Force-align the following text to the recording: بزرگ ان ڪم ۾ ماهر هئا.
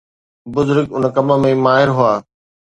بزرگ 0.53 0.85
ان 0.95 1.03
ڪم 1.15 1.27
۾ 1.43 1.51
ماهر 1.65 1.89
هئا. 1.97 2.13